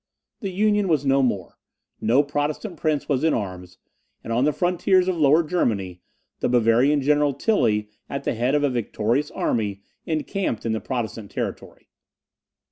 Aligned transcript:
The 0.39 0.49
Union 0.49 0.87
was 0.87 1.05
no 1.05 1.21
more; 1.21 1.59
no 1.99 2.23
Protestant 2.23 2.75
prince 2.75 3.07
was 3.07 3.23
in 3.23 3.35
arms; 3.35 3.77
and 4.23 4.33
on 4.33 4.45
the 4.45 4.51
frontiers 4.51 5.07
of 5.07 5.15
Lower 5.15 5.43
Germany, 5.43 6.01
the 6.39 6.49
Bavarian 6.49 7.03
General 7.03 7.35
Tilly, 7.35 7.87
at 8.09 8.23
the 8.23 8.33
head 8.33 8.55
of 8.55 8.63
a 8.63 8.69
victorious 8.71 9.29
army, 9.29 9.83
encamped 10.07 10.65
in 10.65 10.71
the 10.71 10.81
Protestant 10.81 11.29
territory. 11.29 11.87